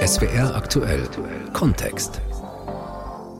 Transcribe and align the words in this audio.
SWR 0.00 0.54
aktuell 0.56 1.06
Kontext. 1.52 2.22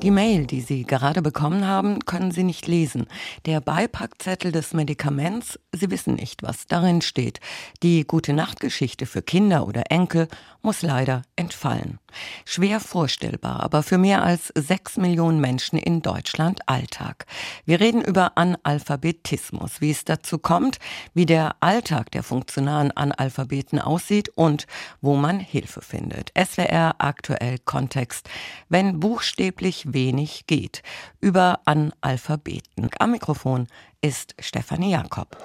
Die 0.02 0.10
Mail, 0.10 0.46
die 0.46 0.60
Sie 0.60 0.84
gerade 0.84 1.22
bekommen 1.22 1.66
haben, 1.66 2.00
können 2.00 2.32
Sie 2.32 2.42
nicht 2.42 2.66
lesen. 2.66 3.06
Der 3.46 3.62
Beipackzettel 3.62 4.52
des 4.52 4.74
Medikaments, 4.74 5.58
Sie 5.72 5.90
wissen 5.90 6.16
nicht, 6.16 6.42
was 6.42 6.66
darin 6.66 7.00
steht. 7.00 7.40
Die 7.82 8.06
gute 8.06 8.34
Nachtgeschichte 8.34 9.06
für 9.06 9.22
Kinder 9.22 9.66
oder 9.66 9.90
Enkel 9.90 10.28
muss 10.60 10.82
leider 10.82 11.22
entfallen. 11.34 11.98
Schwer 12.44 12.80
vorstellbar, 12.80 13.60
aber 13.60 13.82
für 13.82 13.98
mehr 13.98 14.22
als 14.22 14.52
sechs 14.54 14.96
Millionen 14.96 15.40
Menschen 15.40 15.78
in 15.78 16.02
Deutschland 16.02 16.60
Alltag. 16.66 17.26
Wir 17.64 17.80
reden 17.80 18.02
über 18.02 18.36
Analphabetismus, 18.36 19.80
wie 19.80 19.90
es 19.90 20.04
dazu 20.04 20.38
kommt, 20.38 20.78
wie 21.14 21.26
der 21.26 21.56
Alltag 21.60 22.10
der 22.10 22.22
funktionalen 22.22 22.90
Analphabeten 22.90 23.78
aussieht 23.78 24.28
und 24.30 24.66
wo 25.00 25.16
man 25.16 25.40
Hilfe 25.40 25.80
findet. 25.80 26.32
SWR 26.36 26.96
aktuell 26.98 27.58
Kontext, 27.64 28.28
wenn 28.68 29.00
buchstäblich 29.00 29.92
wenig 29.92 30.46
geht. 30.46 30.82
Über 31.20 31.60
Analphabeten. 31.64 32.90
Am 32.98 33.12
Mikrofon 33.12 33.66
ist 34.00 34.34
Stefanie 34.40 34.92
Jakob. 34.92 35.36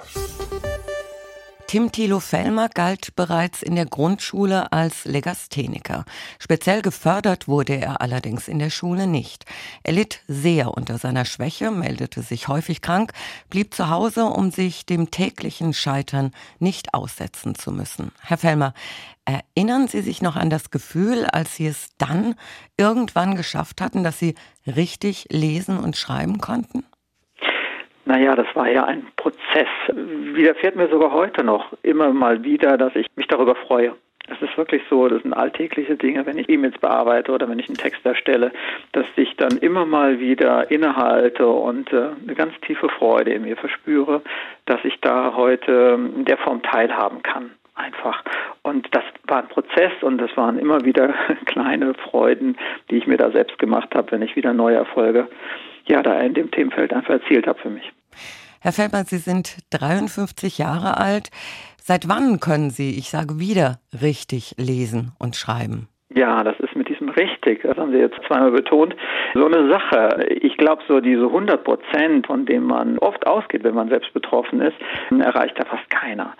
Tim 1.67 1.91
Thilo 1.91 2.19
Fellmer 2.19 2.69
galt 2.69 3.15
bereits 3.15 3.63
in 3.63 3.75
der 3.75 3.87
Grundschule 3.87 4.71
als 4.71 5.05
Legastheniker. 5.05 6.05
Speziell 6.37 6.83
gefördert 6.83 7.47
wurde 7.47 7.73
er 7.73 8.01
allerdings 8.01 8.47
in 8.47 8.59
der 8.59 8.69
Schule 8.69 9.07
nicht. 9.07 9.45
Er 9.81 9.93
litt 9.93 10.21
sehr 10.27 10.77
unter 10.77 10.99
seiner 10.99 11.25
Schwäche, 11.25 11.71
meldete 11.71 12.21
sich 12.21 12.47
häufig 12.47 12.81
krank, 12.81 13.13
blieb 13.49 13.73
zu 13.73 13.89
Hause, 13.89 14.25
um 14.25 14.51
sich 14.51 14.85
dem 14.85 15.09
täglichen 15.09 15.73
Scheitern 15.73 16.31
nicht 16.59 16.93
aussetzen 16.93 17.55
zu 17.55 17.71
müssen. 17.71 18.11
Herr 18.21 18.37
Fellmer, 18.37 18.75
erinnern 19.25 19.87
Sie 19.87 20.01
sich 20.01 20.21
noch 20.21 20.35
an 20.35 20.51
das 20.51 20.69
Gefühl, 20.69 21.25
als 21.25 21.55
Sie 21.55 21.65
es 21.65 21.89
dann 21.97 22.35
irgendwann 22.77 23.35
geschafft 23.35 23.81
hatten, 23.81 24.03
dass 24.03 24.19
Sie 24.19 24.35
richtig 24.67 25.25
lesen 25.31 25.79
und 25.79 25.97
schreiben 25.97 26.39
konnten? 26.39 26.85
Naja, 28.05 28.35
das 28.35 28.47
war 28.53 28.69
ja 28.69 28.85
ein 28.85 29.07
Prozess. 29.15 29.67
Widerfährt 29.87 30.75
mir 30.75 30.87
sogar 30.89 31.11
heute 31.11 31.43
noch 31.43 31.73
immer 31.81 32.13
mal 32.13 32.43
wieder, 32.43 32.77
dass 32.77 32.95
ich 32.95 33.07
mich 33.15 33.27
darüber 33.27 33.55
freue. 33.55 33.93
Es 34.27 34.41
ist 34.41 34.57
wirklich 34.57 34.81
so, 34.89 35.07
das 35.07 35.21
sind 35.21 35.33
alltägliche 35.33 35.95
Dinge, 35.95 36.25
wenn 36.25 36.37
ich 36.37 36.49
E-Mails 36.49 36.77
bearbeite 36.79 37.31
oder 37.31 37.47
wenn 37.47 37.59
ich 37.59 37.67
einen 37.67 37.77
Text 37.77 38.03
erstelle, 38.05 38.51
dass 38.91 39.05
ich 39.15 39.35
dann 39.37 39.57
immer 39.57 39.85
mal 39.85 40.19
wieder 40.19 40.69
innehalte 40.71 41.47
und 41.47 41.93
äh, 41.93 42.09
eine 42.23 42.33
ganz 42.35 42.53
tiefe 42.61 42.89
Freude 42.89 43.33
in 43.33 43.43
mir 43.43 43.55
verspüre, 43.55 44.21
dass 44.65 44.83
ich 44.83 44.99
da 45.01 45.33
heute 45.35 45.99
in 46.15 46.25
der 46.25 46.37
Form 46.37 46.63
teilhaben 46.63 47.21
kann. 47.21 47.51
Einfach. 47.75 48.23
Und 48.63 48.87
das 48.95 49.03
war 49.27 49.39
ein 49.39 49.49
Prozess 49.49 49.91
und 50.01 50.17
das 50.17 50.35
waren 50.37 50.57
immer 50.57 50.85
wieder 50.85 51.13
kleine 51.45 51.93
Freuden, 51.93 52.57
die 52.89 52.97
ich 52.97 53.05
mir 53.05 53.17
da 53.17 53.31
selbst 53.31 53.59
gemacht 53.59 53.93
habe, 53.93 54.11
wenn 54.11 54.21
ich 54.21 54.35
wieder 54.35 54.53
neue 54.53 54.77
Erfolge 54.77 55.27
ja 55.87 56.01
da 56.01 56.19
in 56.19 56.33
dem 56.33 56.51
Themenfeld 56.51 56.93
einfach 56.93 57.13
erzielt 57.13 57.47
habe 57.47 57.59
für 57.59 57.69
mich. 57.69 57.91
Herr 58.61 58.73
Feldmann, 58.73 59.05
Sie 59.05 59.17
sind 59.17 59.57
53 59.71 60.57
Jahre 60.57 60.97
alt. 60.97 61.29
Seit 61.77 62.09
wann 62.09 62.39
können 62.39 62.71
Sie, 62.71 62.97
ich 62.97 63.09
sage 63.09 63.39
wieder, 63.39 63.79
richtig 64.01 64.55
lesen 64.57 65.11
und 65.19 65.35
schreiben? 65.35 65.87
Ja, 66.09 66.43
das 66.43 66.55
diesem 67.15 67.25
richtig, 67.25 67.61
das 67.63 67.77
haben 67.77 67.91
Sie 67.91 67.97
jetzt 67.97 68.19
zweimal 68.27 68.51
betont, 68.51 68.95
so 69.33 69.45
eine 69.45 69.69
Sache. 69.69 70.25
Ich 70.29 70.57
glaube, 70.57 70.83
so 70.87 70.99
diese 70.99 71.25
100 71.25 71.63
Prozent, 71.63 72.27
von 72.27 72.45
denen 72.45 72.67
man 72.67 72.97
oft 72.99 73.25
ausgeht, 73.27 73.63
wenn 73.63 73.75
man 73.75 73.89
selbst 73.89 74.13
betroffen 74.13 74.61
ist, 74.61 74.75
erreicht 75.09 75.59
da 75.59 75.65
fast 75.65 75.89
keiner. 75.89 76.33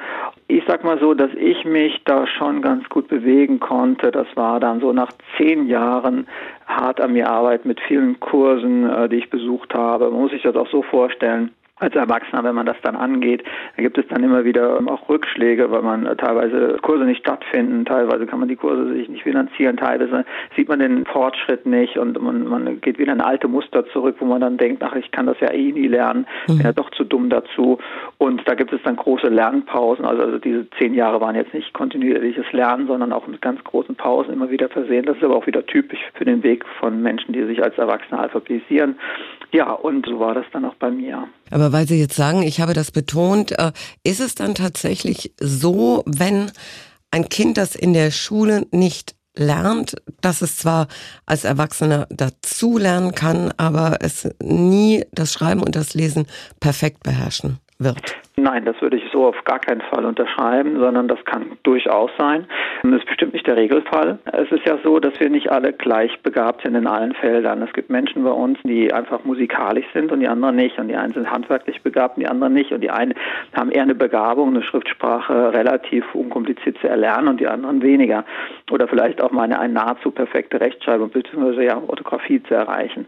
Ich 0.47 0.63
sag 0.67 0.83
mal 0.83 0.99
so, 0.99 1.13
dass 1.13 1.31
ich 1.33 1.65
mich 1.65 2.01
da 2.05 2.27
schon 2.27 2.61
ganz 2.61 2.87
gut 2.89 3.07
bewegen 3.07 3.59
konnte. 3.59 4.11
Das 4.11 4.27
war 4.35 4.59
dann 4.59 4.79
so 4.79 4.93
nach 4.93 5.11
zehn 5.37 5.67
Jahren 5.67 6.27
hart 6.67 7.01
an 7.01 7.13
mir 7.13 7.29
Arbeit 7.29 7.65
mit 7.65 7.79
vielen 7.81 8.19
Kursen, 8.19 8.89
äh, 8.89 9.09
die 9.09 9.17
ich 9.17 9.29
besucht 9.29 9.73
habe. 9.73 10.09
Man 10.09 10.21
muss 10.21 10.31
sich 10.31 10.43
das 10.43 10.55
auch 10.55 10.69
so 10.69 10.81
vorstellen 10.81 11.51
als 11.77 11.93
Erwachsener, 11.93 12.43
wenn 12.45 12.55
man 12.55 12.65
das 12.65 12.77
dann 12.83 12.95
angeht, 12.95 13.43
da 13.75 13.83
gibt 13.83 13.97
es 13.97 14.07
dann 14.07 14.23
immer 14.23 14.45
wieder 14.45 14.79
auch 14.87 15.09
Rückschläge, 15.09 15.69
weil 15.71 15.81
man 15.81 16.05
teilweise 16.17 16.77
Kurse 16.81 17.03
nicht 17.03 17.19
stattfinden, 17.19 17.83
teilweise 17.83 18.25
kann 18.25 18.39
man 18.39 18.47
die 18.47 18.55
Kurse 18.55 18.93
sich 18.93 19.09
nicht 19.09 19.23
finanzieren, 19.23 19.75
teilweise 19.75 20.23
sieht 20.55 20.69
man 20.69 20.79
den 20.79 21.05
Fortschritt 21.05 21.65
nicht 21.65 21.97
und 21.97 22.21
man, 22.21 22.47
man 22.47 22.79
geht 22.79 22.97
wieder 22.97 23.11
in 23.11 23.19
alte 23.19 23.49
Muster 23.49 23.85
zurück, 23.87 24.15
wo 24.19 24.25
man 24.25 24.39
dann 24.39 24.55
denkt, 24.55 24.83
ach, 24.83 24.95
ich 24.95 25.11
kann 25.11 25.25
das 25.25 25.37
ja 25.41 25.51
eh 25.51 25.73
nie 25.73 25.87
lernen, 25.87 26.25
bin 26.47 26.61
ja 26.61 26.71
doch 26.71 26.89
zu 26.91 27.03
dumm 27.03 27.29
dazu. 27.29 27.77
Und 28.19 28.47
da 28.47 28.55
gibt 28.55 28.71
es 28.71 28.81
dann 28.83 28.95
große 28.95 29.27
Lernpausen. 29.27 30.05
Also, 30.05 30.23
also 30.23 30.39
diese 30.39 30.69
zehn 30.79 30.93
Jahre 30.93 31.19
waren 31.19 31.35
jetzt 31.35 31.53
nicht 31.53 31.73
kontinuierliches 31.73 32.51
Lernen, 32.53 32.87
sondern 32.87 33.11
auch 33.11 33.27
mit 33.27 33.41
ganz 33.41 33.61
großen 33.65 33.95
Pausen 33.95 34.33
immer 34.33 34.49
wieder 34.49 34.69
versehen. 34.69 35.05
Das 35.05 35.17
ist 35.17 35.23
aber 35.23 35.35
auch 35.35 35.47
wieder 35.47 35.65
typisch 35.65 35.99
für 36.13 36.23
den 36.23 36.41
Weg 36.43 36.65
von 36.79 37.01
Menschen, 37.01 37.33
die 37.33 37.43
sich 37.43 37.61
als 37.61 37.77
Erwachsene 37.77 38.19
alphabetisieren. 38.19 38.95
Ja, 39.51 39.71
und 39.71 40.05
so 40.05 40.19
war 40.19 40.33
das 40.33 40.45
dann 40.51 40.65
auch 40.65 40.75
bei 40.75 40.89
mir. 40.89 41.27
Aber 41.51 41.71
weil 41.71 41.87
Sie 41.87 41.99
jetzt 41.99 42.15
sagen, 42.15 42.43
ich 42.43 42.59
habe 42.59 42.73
das 42.73 42.91
betont, 42.91 43.51
äh, 43.51 43.71
ist 44.03 44.19
es 44.19 44.35
dann 44.35 44.55
tatsächlich 44.55 45.33
so, 45.39 46.03
wenn 46.05 46.51
ein 47.11 47.29
Kind 47.29 47.57
das 47.57 47.75
in 47.75 47.93
der 47.93 48.11
Schule 48.11 48.65
nicht 48.71 49.15
lernt, 49.35 49.95
dass 50.21 50.41
es 50.41 50.57
zwar 50.57 50.87
als 51.25 51.43
Erwachsener 51.43 52.07
dazu 52.09 52.77
lernen 52.77 53.13
kann, 53.13 53.53
aber 53.57 53.97
es 54.01 54.27
nie 54.41 55.05
das 55.11 55.33
Schreiben 55.33 55.61
und 55.61 55.75
das 55.75 55.93
Lesen 55.93 56.25
perfekt 56.59 57.03
beherrschen 57.03 57.59
wird? 57.77 58.15
Nein, 58.37 58.65
das 58.65 58.81
würde 58.81 58.97
ich 58.97 59.03
so 59.13 59.25
auf 59.25 59.43
gar 59.45 59.59
keinen 59.59 59.79
Fall 59.79 60.03
unterschreiben, 60.03 60.77
sondern 60.77 61.07
das 61.07 61.23
kann 61.23 61.53
durchaus 61.63 62.11
sein. 62.17 62.45
Das 62.83 62.99
ist 62.99 63.05
bestimmt 63.05 63.31
nicht 63.31 63.47
der 63.47 63.55
Regelfall. 63.55 64.19
Es 64.25 64.51
ist 64.51 64.65
ja 64.65 64.77
so, 64.83 64.99
dass 64.99 65.17
wir 65.21 65.29
nicht 65.29 65.49
alle 65.49 65.71
gleich 65.71 66.19
begabt 66.21 66.63
sind 66.63 66.75
in 66.75 66.85
allen 66.85 67.13
Feldern. 67.13 67.61
Es 67.61 67.71
gibt 67.71 67.89
Menschen 67.89 68.25
bei 68.25 68.31
uns, 68.31 68.59
die 68.63 68.91
einfach 68.91 69.23
musikalisch 69.23 69.85
sind 69.93 70.11
und 70.11 70.19
die 70.19 70.27
anderen 70.27 70.57
nicht. 70.57 70.77
Und 70.77 70.89
die 70.89 70.97
einen 70.97 71.13
sind 71.13 71.31
handwerklich 71.31 71.81
begabt 71.81 72.17
und 72.17 72.23
die 72.23 72.27
anderen 72.27 72.53
nicht. 72.53 72.73
Und 72.73 72.81
die 72.81 72.91
einen 72.91 73.13
haben 73.55 73.71
eher 73.71 73.83
eine 73.83 73.95
Begabung, 73.95 74.49
eine 74.49 74.63
Schriftsprache 74.63 75.53
relativ 75.53 76.03
unkompliziert 76.13 76.77
zu 76.79 76.89
erlernen 76.89 77.29
und 77.29 77.39
die 77.39 77.47
anderen 77.47 77.81
weniger. 77.81 78.25
Oder 78.69 78.89
vielleicht 78.89 79.21
auch 79.21 79.31
mal 79.31 79.43
eine, 79.43 79.59
eine 79.59 79.73
nahezu 79.73 80.11
perfekte 80.11 80.59
Rechtschreibung 80.59 81.09
bzw. 81.09 81.65
Ja, 81.65 81.81
Orthographie 81.87 82.43
zu 82.43 82.53
erreichen. 82.53 83.05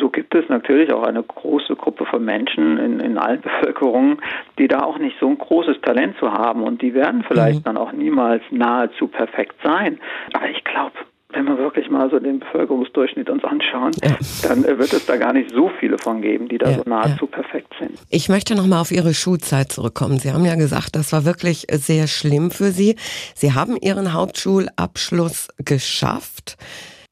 So 0.00 0.08
gibt 0.08 0.34
es 0.34 0.48
natürlich 0.48 0.92
auch 0.92 1.04
eine 1.04 1.22
große 1.22 1.76
Gruppe 1.76 2.04
von 2.04 2.24
Menschen 2.24 2.78
in, 2.78 2.98
in 2.98 3.16
allen 3.16 3.40
Bevölkerungen, 3.42 4.18
die 4.58 4.68
da 4.68 4.82
auch 4.82 4.98
nicht 4.98 5.16
so 5.20 5.28
ein 5.28 5.38
großes 5.38 5.80
Talent 5.82 6.16
zu 6.18 6.32
haben 6.32 6.62
und 6.62 6.82
die 6.82 6.94
werden 6.94 7.24
vielleicht 7.26 7.60
mhm. 7.60 7.64
dann 7.64 7.76
auch 7.76 7.92
niemals 7.92 8.42
nahezu 8.50 9.08
perfekt 9.08 9.56
sein. 9.62 9.98
Aber 10.32 10.48
ich 10.48 10.64
glaube, 10.64 10.92
wenn 11.30 11.44
wir 11.46 11.58
wirklich 11.58 11.90
mal 11.90 12.08
so 12.10 12.18
den 12.18 12.40
Bevölkerungsdurchschnitt 12.40 13.28
uns 13.28 13.44
anschauen, 13.44 13.92
ja. 14.02 14.16
dann 14.42 14.64
äh, 14.64 14.78
wird 14.78 14.92
es 14.92 15.06
da 15.06 15.16
gar 15.16 15.32
nicht 15.32 15.50
so 15.50 15.70
viele 15.80 15.98
von 15.98 16.22
geben, 16.22 16.48
die 16.48 16.58
da 16.58 16.70
ja, 16.70 16.76
so 16.76 16.82
nahezu 16.86 17.26
ja. 17.26 17.42
perfekt 17.42 17.74
sind. 17.78 17.98
Ich 18.10 18.28
möchte 18.28 18.54
noch 18.54 18.66
mal 18.66 18.80
auf 18.80 18.90
Ihre 18.90 19.12
Schulzeit 19.12 19.70
zurückkommen. 19.70 20.18
Sie 20.18 20.32
haben 20.32 20.44
ja 20.44 20.54
gesagt, 20.54 20.96
das 20.96 21.12
war 21.12 21.24
wirklich 21.24 21.66
sehr 21.70 22.06
schlimm 22.06 22.50
für 22.50 22.70
Sie. 22.70 22.96
Sie 23.34 23.52
haben 23.52 23.76
Ihren 23.76 24.14
Hauptschulabschluss 24.14 25.48
geschafft. 25.58 26.56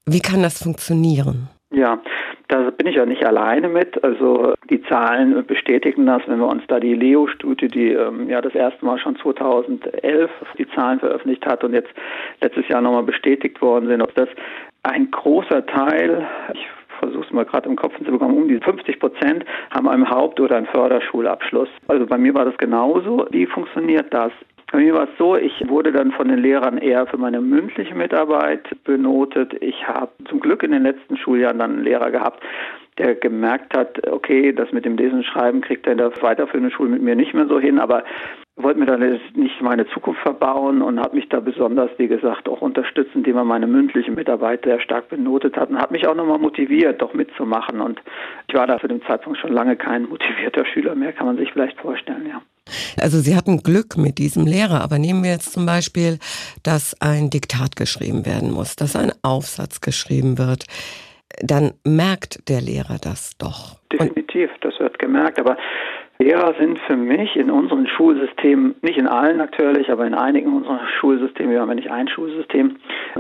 Wie 0.06 0.20
kann 0.20 0.42
das 0.42 0.62
funktionieren? 0.62 1.48
Ja, 1.72 1.98
bin 2.84 2.90
ich 2.90 2.98
ja 2.98 3.06
nicht 3.06 3.24
alleine 3.24 3.70
mit. 3.70 4.04
Also 4.04 4.52
die 4.68 4.82
Zahlen 4.82 5.46
bestätigen 5.46 6.04
das, 6.04 6.20
wenn 6.26 6.38
wir 6.38 6.48
uns 6.48 6.62
da 6.68 6.78
die 6.78 6.92
Leo-Studie, 6.92 7.68
die 7.68 7.92
ähm, 7.92 8.28
ja 8.28 8.42
das 8.42 8.54
erste 8.54 8.84
Mal 8.84 8.98
schon 8.98 9.16
2011 9.16 10.30
die 10.58 10.68
Zahlen 10.68 11.00
veröffentlicht 11.00 11.46
hat 11.46 11.64
und 11.64 11.72
jetzt 11.72 11.88
letztes 12.42 12.68
Jahr 12.68 12.82
nochmal 12.82 13.04
bestätigt 13.04 13.62
worden 13.62 13.88
sind, 13.88 14.02
ob 14.02 14.14
das 14.14 14.28
ein 14.82 15.10
großer 15.10 15.64
Teil, 15.64 16.26
ich 16.52 16.66
versuche 16.98 17.24
es 17.24 17.32
mal 17.32 17.46
gerade 17.46 17.70
im 17.70 17.76
Kopf 17.76 17.96
zu 17.96 18.04
bekommen, 18.04 18.36
um 18.36 18.48
die 18.48 18.60
50 18.60 19.00
Prozent 19.00 19.46
haben 19.70 19.88
einen 19.88 20.10
Haupt- 20.10 20.38
oder 20.38 20.56
einen 20.56 20.66
Förderschulabschluss. 20.66 21.70
Also 21.88 22.04
bei 22.04 22.18
mir 22.18 22.34
war 22.34 22.44
das 22.44 22.58
genauso. 22.58 23.26
Wie 23.30 23.46
funktioniert 23.46 24.12
das? 24.12 24.30
Bei 24.74 24.80
mir 24.80 24.94
war 24.94 25.04
es 25.04 25.16
so, 25.18 25.36
ich 25.36 25.68
wurde 25.68 25.92
dann 25.92 26.10
von 26.10 26.26
den 26.26 26.40
Lehrern 26.40 26.78
eher 26.78 27.06
für 27.06 27.16
meine 27.16 27.40
mündliche 27.40 27.94
Mitarbeit 27.94 28.66
benotet. 28.82 29.54
Ich 29.62 29.86
habe 29.86 30.10
zum 30.28 30.40
Glück 30.40 30.64
in 30.64 30.72
den 30.72 30.82
letzten 30.82 31.16
Schuljahren 31.16 31.60
dann 31.60 31.74
einen 31.74 31.84
Lehrer 31.84 32.10
gehabt, 32.10 32.42
der 32.98 33.14
gemerkt 33.14 33.76
hat, 33.76 34.04
okay, 34.08 34.52
das 34.52 34.72
mit 34.72 34.84
dem 34.84 34.96
Lesen 34.96 35.18
und 35.18 35.26
Schreiben 35.26 35.60
kriegt 35.60 35.86
er 35.86 35.92
in 35.92 35.98
der 35.98 36.10
weiterführenden 36.20 36.72
Schule 36.72 36.90
mit 36.90 37.02
mir 37.02 37.14
nicht 37.14 37.34
mehr 37.34 37.46
so 37.46 37.60
hin, 37.60 37.78
aber 37.78 38.02
wollte 38.56 38.80
mir 38.80 38.86
dann 38.86 39.20
nicht 39.36 39.62
meine 39.62 39.86
Zukunft 39.86 40.22
verbauen 40.22 40.82
und 40.82 40.98
hat 40.98 41.14
mich 41.14 41.28
da 41.28 41.38
besonders, 41.38 41.92
wie 41.98 42.08
gesagt, 42.08 42.48
auch 42.48 42.60
unterstützt, 42.60 43.14
indem 43.14 43.36
er 43.36 43.44
meine 43.44 43.68
mündliche 43.68 44.10
Mitarbeit 44.10 44.64
sehr 44.64 44.80
stark 44.80 45.08
benotet 45.08 45.56
hat 45.56 45.70
und 45.70 45.80
hat 45.80 45.92
mich 45.92 46.08
auch 46.08 46.16
nochmal 46.16 46.40
motiviert, 46.40 47.00
doch 47.00 47.14
mitzumachen. 47.14 47.80
Und 47.80 48.02
ich 48.48 48.54
war 48.56 48.66
da 48.66 48.80
zu 48.80 48.88
dem 48.88 49.02
Zeitpunkt 49.02 49.38
schon 49.38 49.52
lange 49.52 49.76
kein 49.76 50.08
motivierter 50.08 50.64
Schüler 50.64 50.96
mehr, 50.96 51.12
kann 51.12 51.26
man 51.26 51.36
sich 51.36 51.52
vielleicht 51.52 51.78
vorstellen, 51.78 52.26
ja. 52.28 52.42
Also 53.00 53.18
Sie 53.20 53.36
hatten 53.36 53.62
Glück 53.62 53.96
mit 53.96 54.18
diesem 54.18 54.46
Lehrer, 54.46 54.80
aber 54.80 54.98
nehmen 54.98 55.22
wir 55.22 55.30
jetzt 55.30 55.52
zum 55.52 55.66
Beispiel, 55.66 56.18
dass 56.62 57.00
ein 57.00 57.30
Diktat 57.30 57.76
geschrieben 57.76 58.24
werden 58.24 58.50
muss, 58.50 58.76
dass 58.76 58.96
ein 58.96 59.12
Aufsatz 59.22 59.80
geschrieben 59.80 60.38
wird, 60.38 60.64
dann 61.40 61.72
merkt 61.84 62.48
der 62.48 62.60
Lehrer 62.60 62.98
das 63.00 63.36
doch. 63.38 63.76
Definitiv, 63.92 64.50
das 64.60 64.78
wird 64.78 64.98
gemerkt, 64.98 65.38
aber 65.38 65.56
Lehrer 66.24 66.54
sind 66.58 66.78
für 66.86 66.96
mich 66.96 67.36
in 67.36 67.50
unseren 67.50 67.86
Schulsystemen, 67.86 68.76
nicht 68.80 68.96
in 68.96 69.06
allen 69.06 69.36
natürlich, 69.36 69.92
aber 69.92 70.06
in 70.06 70.14
einigen 70.14 70.54
unserer 70.54 70.80
Schulsysteme, 70.98 71.52
wir 71.52 71.60
haben 71.60 71.68
ja 71.68 71.74
nicht 71.74 71.90
ein 71.90 72.08
Schulsystem, 72.08 72.76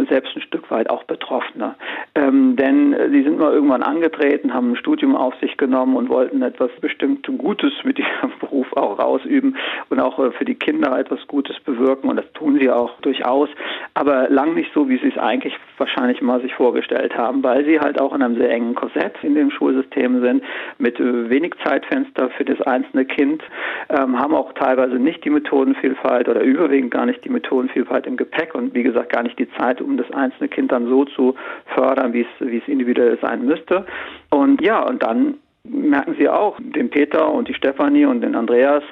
selbst 0.08 0.34
ein 0.34 0.40
Stück 0.40 0.70
weit 0.70 0.88
auch 0.88 1.04
Betroffene. 1.04 1.74
Ähm, 2.14 2.56
denn 2.56 2.96
sie 3.12 3.22
sind 3.22 3.38
mal 3.38 3.52
irgendwann 3.52 3.82
angetreten, 3.82 4.54
haben 4.54 4.72
ein 4.72 4.76
Studium 4.76 5.16
auf 5.16 5.34
sich 5.38 5.58
genommen 5.58 5.96
und 5.96 6.08
wollten 6.08 6.40
etwas 6.40 6.70
bestimmt 6.80 7.28
Gutes 7.36 7.74
mit 7.84 7.98
ihrem 7.98 8.32
Beruf 8.40 8.72
auch 8.72 8.98
ausüben 8.98 9.54
und 9.90 10.00
auch 10.00 10.18
äh, 10.18 10.30
für 10.30 10.46
die 10.46 10.54
Kinder 10.54 10.98
etwas 10.98 11.20
Gutes 11.26 11.60
bewirken. 11.60 12.08
Und 12.08 12.16
das 12.16 12.32
tun 12.32 12.58
sie 12.58 12.70
auch 12.70 12.98
durchaus, 13.02 13.50
aber 13.92 14.30
lang 14.30 14.54
nicht 14.54 14.72
so, 14.72 14.88
wie 14.88 14.96
sie 14.96 15.08
es 15.08 15.18
eigentlich 15.18 15.54
wahrscheinlich 15.76 16.22
mal 16.22 16.40
sich 16.40 16.54
vorgestellt 16.54 17.14
haben, 17.18 17.42
weil 17.42 17.66
sie 17.66 17.78
halt 17.78 18.00
auch 18.00 18.14
in 18.14 18.22
einem 18.22 18.36
sehr 18.36 18.50
engen 18.50 18.74
Korsett 18.74 19.16
in 19.22 19.34
dem 19.34 19.50
Schulsystem 19.50 20.22
sind, 20.22 20.42
mit 20.78 20.98
äh, 20.98 21.28
wenig 21.28 21.52
Zeitfenster 21.62 22.30
für 22.30 22.46
das 22.46 22.62
einzelne 22.62 22.93
Kind, 23.02 23.42
ähm, 23.88 24.18
haben 24.18 24.34
auch 24.34 24.52
teilweise 24.52 24.96
nicht 24.96 25.24
die 25.24 25.30
Methodenvielfalt 25.30 26.28
oder 26.28 26.42
überwiegend 26.42 26.92
gar 26.92 27.06
nicht 27.06 27.24
die 27.24 27.30
Methodenvielfalt 27.30 28.06
im 28.06 28.16
Gepäck 28.16 28.54
und 28.54 28.74
wie 28.74 28.84
gesagt 28.84 29.12
gar 29.12 29.24
nicht 29.24 29.38
die 29.38 29.50
Zeit, 29.58 29.80
um 29.80 29.96
das 29.96 30.10
einzelne 30.12 30.48
Kind 30.48 30.70
dann 30.70 30.86
so 30.86 31.04
zu 31.04 31.34
fördern, 31.74 32.12
wie 32.12 32.26
es 32.40 32.68
individuell 32.68 33.18
sein 33.20 33.44
müsste. 33.44 33.84
Und 34.30 34.60
ja, 34.62 34.80
und 34.86 35.02
dann 35.02 35.38
merken 35.66 36.14
Sie 36.18 36.28
auch, 36.28 36.58
den 36.60 36.90
Peter 36.90 37.32
und 37.32 37.48
die 37.48 37.54
Stefanie 37.54 38.04
und 38.04 38.20
den 38.20 38.34
Andreas, 38.34 38.82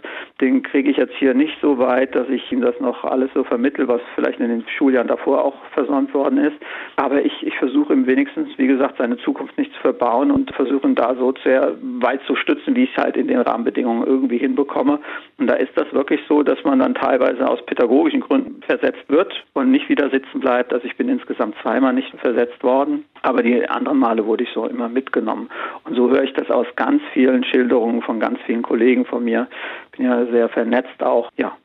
den 0.41 0.63
kriege 0.63 0.91
ich 0.91 0.97
jetzt 0.97 1.15
hier 1.15 1.35
nicht 1.35 1.57
so 1.61 1.79
weit, 1.79 2.15
dass 2.15 2.29
ich 2.29 2.51
ihm 2.51 2.63
das 2.63 2.79
noch 2.81 3.05
alles 3.05 3.31
so 3.35 3.45
vermittel, 3.45 3.89
was 3.89 4.01
vielleicht 4.15 4.41
in 4.41 4.49
den 4.49 4.65
Schuljahren 4.79 5.09
davor 5.09 5.45
auch 5.45 5.55
versäumt 5.73 6.15
worden 6.15 6.39
ist. 6.39 6.57
Aber 6.97 7.25
ich, 7.25 7.47
ich 7.47 7.57
versuche 7.59 7.93
ihm 7.93 8.07
wenigstens, 8.07 8.49
wie 8.57 8.67
gesagt, 8.67 8.97
seine 8.99 9.19
Zukunft 9.19 9.57
nicht 9.59 9.73
zu 9.75 9.81
verbauen 9.81 10.31
und 10.31 10.53
versuche 10.55 10.87
ihn 10.87 10.95
da 10.95 11.15
so 11.15 11.35
sehr 11.45 11.77
weit 12.01 12.23
zu 12.27 12.37
stützen, 12.37 12.75
wie 12.75 12.85
ich 12.85 12.97
es 12.97 13.03
halt 13.03 13.17
in 13.17 13.29
den 13.29 13.41
Rahmenbedingungen 13.41 14.07
irgendwie 14.07 14.39
hinbekomme. 14.39 14.99
Und 15.39 15.49
da 15.49 15.55
ist 15.55 15.73
das 15.77 15.93
wirklich 15.93 16.21
so, 16.29 16.43
dass 16.43 16.63
man 16.65 16.79
dann 16.79 16.95
teilweise 16.95 17.47
aus 17.47 17.65
pädagogischen 17.67 18.21
Gründen 18.21 18.63
versetzt 18.63 19.05
wird 19.09 19.33
und 19.53 19.71
nicht 19.71 19.89
wieder 19.89 20.09
sitzen 20.09 20.41
bleibt. 20.41 20.73
Also 20.73 20.87
ich 20.87 20.97
bin 20.97 21.09
insgesamt 21.09 21.55
zweimal 21.63 21.93
nicht 21.93 22.13
versetzt 22.19 22.63
worden, 22.63 23.05
aber 23.23 23.43
die 23.43 23.69
anderen 23.69 23.99
Male 23.99 24.25
wurde 24.25 24.45
ich 24.45 24.51
so 24.55 24.67
immer 24.67 24.89
mitgenommen. 24.89 25.49
Und 25.85 25.97
so 25.97 26.11
höre 26.11 26.23
ich 26.23 26.33
das 26.33 26.51
aus 26.63 26.77
ganz 26.77 27.03
vielen 27.13 27.45
Schilderungen 27.45 28.03
von 28.03 28.21
ganz 28.21 28.39
vielen 28.47 28.63
Kollegen 28.63 29.05
von 29.05 29.25
mir. 29.25 29.49
Bin 29.97 30.07
ja 30.07 30.27
sehr 30.27 30.49
vernetzt 30.49 31.03
auch, 31.03 31.29
ja. 31.37 31.57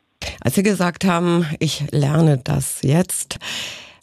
Als 0.44 0.56
Sie 0.56 0.64
gesagt 0.64 1.06
haben, 1.06 1.46
ich 1.60 1.92
lerne 1.92 2.40
das 2.44 2.82
jetzt, 2.82 3.38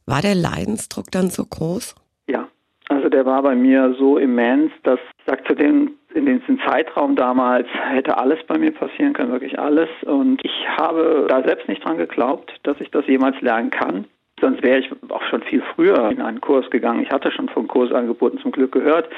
war 0.07 0.23
der 0.23 0.35
Leidensdruck 0.35 1.11
dann 1.11 1.31
so 1.31 1.45
groß? 1.45 1.95
Ja, 2.29 2.49
also 2.89 3.09
der 3.09 3.27
war 3.27 3.43
bei 3.43 3.55
mir 3.55 3.95
so 3.99 4.19
immens, 4.19 4.71
dass 4.83 5.01
ich 5.19 5.25
sag 5.27 5.47
zu 5.47 5.55
dem 5.55 5.93
in 6.15 6.27
diesem 6.27 6.61
Zeitraum 6.61 7.17
damals 7.17 7.67
hätte 7.91 8.17
alles 8.17 8.39
bei 8.47 8.57
mir 8.57 8.71
passieren 8.71 9.15
können, 9.15 9.33
wirklich 9.33 9.59
alles. 9.59 9.89
Und 10.03 10.41
ich 10.45 10.69
habe 10.77 11.27
da 11.29 11.43
selbst 11.43 11.69
nicht 11.69 11.85
dran 11.85 11.99
geglaubt, 11.99 12.53
dass 12.63 12.81
ich 12.81 12.91
das 12.93 13.07
jemals 13.09 13.41
lernen 13.41 13.71
kann. 13.71 14.05
Sonst 14.45 14.63
wäre 14.63 14.81
ich 14.81 14.91
auch 15.09 15.23
schon 15.31 15.41
viel 15.41 15.63
früher 15.75 16.11
in 16.11 16.21
einen 16.21 16.39
Kurs 16.39 16.69
gegangen. 16.69 17.03
Ich 17.03 17.11
hatte 17.11 17.33
schon 17.33 17.49
von 17.49 17.67
Kursangeboten 17.67 18.39
zum 18.41 18.53
Glück 18.53 18.73
gehört. 18.73 19.09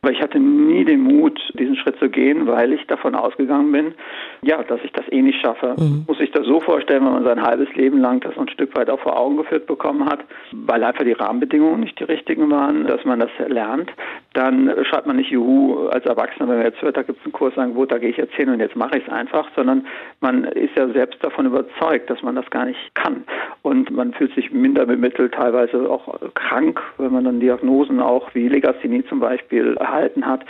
Aber 0.00 0.10
ich 0.10 0.20
hatte 0.20 0.40
nie 0.40 0.84
den 0.84 1.02
Mut, 1.02 1.38
diesen 1.54 1.76
Schritt 1.76 1.96
zu 1.98 2.08
gehen, 2.08 2.48
weil 2.48 2.72
ich 2.72 2.84
davon 2.88 3.14
ausgegangen 3.14 3.70
bin, 3.70 3.94
ja, 4.42 4.60
dass 4.64 4.80
ich 4.82 4.90
das 4.92 5.04
eh 5.12 5.22
nicht 5.22 5.40
schaffe. 5.40 5.76
Mhm. 5.78 6.06
Muss 6.08 6.18
ich 6.18 6.32
das 6.32 6.44
so 6.44 6.58
vorstellen, 6.58 7.04
wenn 7.04 7.12
man 7.12 7.24
sein 7.24 7.40
halbes 7.40 7.72
Leben 7.74 7.98
lang 7.98 8.18
das 8.20 8.36
ein 8.36 8.48
Stück 8.48 8.74
weit 8.76 8.90
auch 8.90 8.98
vor 8.98 9.16
Augen 9.16 9.36
geführt 9.36 9.66
bekommen 9.66 10.06
hat, 10.06 10.18
weil 10.50 10.82
einfach 10.82 11.04
die 11.04 11.12
Rahmenbedingungen 11.12 11.80
nicht 11.80 12.00
die 12.00 12.04
richtigen 12.04 12.50
waren, 12.50 12.88
dass 12.88 13.04
man 13.04 13.20
das 13.20 13.30
lernt, 13.46 13.92
dann 14.32 14.74
schreibt 14.86 15.06
man 15.06 15.16
nicht 15.16 15.30
Juhu 15.30 15.86
als 15.88 16.04
Erwachsener, 16.04 16.48
wenn 16.48 16.56
man 16.56 16.66
jetzt 16.66 16.82
hört, 16.82 16.96
da 16.96 17.02
gibt 17.02 17.20
es 17.20 17.26
ein 17.26 17.32
Kursangebot, 17.32 17.92
da 17.92 17.98
gehe 17.98 18.10
ich 18.10 18.16
jetzt 18.16 18.34
hin 18.34 18.48
und 18.48 18.58
jetzt 18.58 18.74
mache 18.74 18.98
ich 18.98 19.06
es 19.06 19.12
einfach, 19.12 19.48
sondern 19.54 19.86
man 20.20 20.44
ist 20.44 20.74
ja 20.76 20.88
selbst 20.88 21.22
davon 21.22 21.46
überzeugt, 21.46 22.10
dass 22.10 22.22
man 22.22 22.34
das 22.34 22.48
gar 22.50 22.64
nicht 22.64 22.94
kann. 22.94 23.22
Und 23.62 23.90
man 23.92 24.12
fühlt 24.14 24.34
sich 24.34 24.50
minder 24.62 24.86
bemittelt, 24.86 25.34
teilweise 25.34 25.90
auch 25.90 26.18
krank, 26.34 26.80
wenn 26.98 27.12
man 27.12 27.24
dann 27.24 27.40
Diagnosen 27.40 28.00
auch 28.00 28.34
wie 28.34 28.48
Legasthenie 28.48 29.04
zum 29.06 29.20
Beispiel 29.20 29.76
erhalten 29.76 30.26
hat. 30.26 30.44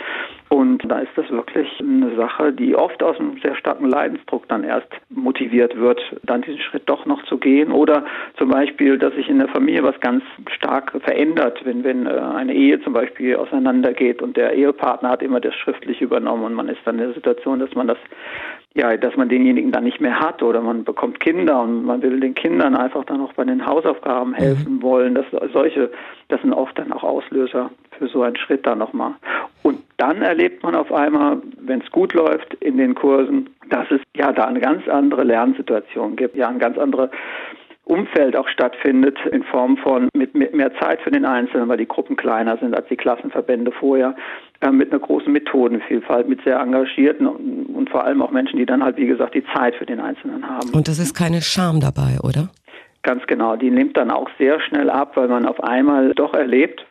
Und 0.53 0.83
da 0.85 0.99
ist 0.99 1.09
das 1.15 1.27
wirklich 1.31 1.67
eine 1.79 2.15
Sache, 2.15 2.53
die 2.53 2.75
oft 2.75 3.01
aus 3.01 3.19
einem 3.19 3.39
sehr 3.41 3.55
starken 3.55 3.89
Leidensdruck 3.89 4.47
dann 4.49 4.63
erst 4.63 4.87
motiviert 5.09 5.75
wird, 5.75 5.99
dann 6.21 6.43
diesen 6.43 6.59
Schritt 6.59 6.83
doch 6.85 7.07
noch 7.07 7.23
zu 7.23 7.39
gehen. 7.39 7.71
Oder 7.71 8.05
zum 8.37 8.49
Beispiel, 8.49 8.99
dass 8.99 9.15
sich 9.15 9.27
in 9.29 9.39
der 9.39 9.47
Familie 9.47 9.81
was 9.81 9.99
ganz 9.99 10.23
stark 10.55 10.91
verändert, 11.03 11.59
wenn, 11.63 11.83
wenn 11.83 12.05
äh, 12.05 12.11
eine 12.11 12.53
Ehe 12.53 12.79
zum 12.83 12.93
Beispiel 12.93 13.35
auseinandergeht 13.35 14.21
und 14.21 14.37
der 14.37 14.53
Ehepartner 14.53 15.09
hat 15.09 15.23
immer 15.23 15.39
das 15.39 15.55
schriftlich 15.55 16.01
übernommen 16.01 16.43
und 16.43 16.53
man 16.53 16.69
ist 16.69 16.81
dann 16.85 16.99
in 16.99 17.05
der 17.05 17.13
Situation, 17.15 17.57
dass 17.57 17.73
man 17.73 17.87
das 17.87 17.97
ja, 18.75 18.97
dass 18.97 19.15
man 19.15 19.29
denjenigen 19.29 19.71
dann 19.71 19.83
nicht 19.83 20.01
mehr 20.01 20.19
hat 20.19 20.41
oder 20.41 20.59
man 20.61 20.83
bekommt 20.83 21.19
Kinder 21.19 21.61
und 21.61 21.85
man 21.85 22.01
will 22.01 22.19
den 22.19 22.33
Kindern 22.33 22.75
einfach 22.75 23.03
dann 23.05 23.21
auch 23.21 23.33
bei 23.33 23.43
den 23.43 23.65
Hausaufgaben 23.65 24.31
mhm. 24.31 24.35
helfen 24.35 24.81
wollen. 24.81 25.13
Das 25.13 25.25
solche, 25.51 25.91
das 26.29 26.41
sind 26.41 26.53
oft 26.53 26.77
dann 26.79 26.91
auch 26.91 27.03
Auslöser 27.03 27.69
für 27.99 28.07
so 28.07 28.23
einen 28.23 28.35
Schritt 28.35 28.65
dann 28.65 28.79
nochmal. 28.79 29.13
Dann 29.97 30.21
erlebt 30.21 30.63
man 30.63 30.75
auf 30.75 30.91
einmal, 30.91 31.41
wenn 31.59 31.81
es 31.81 31.91
gut 31.91 32.13
läuft 32.13 32.53
in 32.55 32.77
den 32.77 32.95
Kursen, 32.95 33.49
dass 33.69 33.89
es 33.91 34.01
ja 34.15 34.31
da 34.31 34.45
eine 34.45 34.59
ganz 34.59 34.87
andere 34.87 35.23
Lernsituation 35.23 36.15
gibt, 36.15 36.35
ja 36.35 36.49
eine 36.49 36.59
ganz 36.59 36.77
andere 36.77 37.09
Umfeld 37.85 38.37
auch 38.37 38.47
stattfindet 38.47 39.17
in 39.31 39.43
Form 39.43 39.75
von 39.77 40.07
mit, 40.13 40.35
mit, 40.35 40.53
mehr 40.53 40.73
Zeit 40.79 41.01
für 41.01 41.11
den 41.11 41.25
Einzelnen, 41.25 41.67
weil 41.67 41.77
die 41.77 41.87
Gruppen 41.87 42.15
kleiner 42.15 42.57
sind 42.57 42.73
als 42.73 42.87
die 42.87 42.95
Klassenverbände 42.95 43.73
vorher, 43.73 44.15
äh, 44.61 44.71
mit 44.71 44.91
einer 44.91 45.01
großen 45.01 45.31
Methodenvielfalt, 45.31 46.29
mit 46.29 46.41
sehr 46.43 46.59
engagierten 46.59 47.27
und, 47.27 47.65
und 47.75 47.89
vor 47.89 48.05
allem 48.05 48.21
auch 48.21 48.31
Menschen, 48.31 48.57
die 48.57 48.65
dann 48.65 48.83
halt, 48.83 48.95
wie 48.95 49.07
gesagt, 49.07 49.35
die 49.35 49.43
Zeit 49.53 49.75
für 49.75 49.85
den 49.85 49.99
Einzelnen 49.99 50.47
haben. 50.47 50.69
Und 50.73 50.87
das 50.87 50.97
ist 50.97 51.13
keine 51.13 51.41
Scham 51.41 51.81
dabei, 51.81 52.19
oder? 52.23 52.49
Ganz 53.01 53.27
genau, 53.27 53.57
die 53.57 53.69
nimmt 53.69 53.97
dann 53.97 54.11
auch 54.11 54.29
sehr 54.39 54.61
schnell 54.61 54.89
ab, 54.89 55.17
weil 55.17 55.27
man 55.27 55.45
auf 55.45 55.61
einmal 55.61 56.13
doch 56.13 56.33
erlebt, 56.33 56.85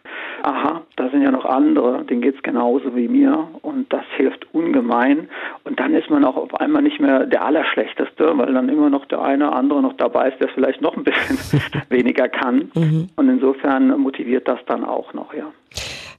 aha, 0.44 0.82
da 0.96 1.08
sind 1.10 1.22
ja 1.22 1.30
noch 1.30 1.44
andere, 1.44 2.04
denen 2.04 2.22
geht 2.22 2.36
es 2.36 2.42
genauso 2.42 2.94
wie 2.96 3.08
mir 3.08 3.48
und 3.62 3.92
das 3.92 4.04
hilft 4.16 4.52
ungemein. 4.54 5.28
Und 5.64 5.78
dann 5.80 5.94
ist 5.94 6.10
man 6.10 6.24
auch 6.24 6.36
auf 6.36 6.54
einmal 6.60 6.82
nicht 6.82 7.00
mehr 7.00 7.26
der 7.26 7.44
Allerschlechteste, 7.44 8.36
weil 8.36 8.52
dann 8.52 8.68
immer 8.68 8.90
noch 8.90 9.06
der 9.06 9.22
eine 9.22 9.48
oder 9.48 9.56
andere 9.56 9.82
noch 9.82 9.94
dabei 9.94 10.28
ist, 10.30 10.40
der 10.40 10.48
vielleicht 10.48 10.80
noch 10.80 10.96
ein 10.96 11.04
bisschen 11.04 11.38
weniger 11.88 12.28
kann. 12.28 12.70
Mhm. 12.74 13.08
Und 13.16 13.28
insofern 13.28 13.98
motiviert 13.98 14.48
das 14.48 14.58
dann 14.66 14.84
auch 14.84 15.12
noch, 15.14 15.32
ja. 15.34 15.52